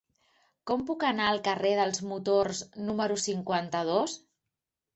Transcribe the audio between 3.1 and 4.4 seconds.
cinquanta-dos?